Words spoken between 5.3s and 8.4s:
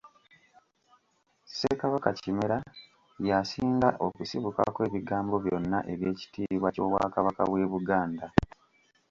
byonna eby'ekitiibwa ky'Obwakabaka bw'e Buganda.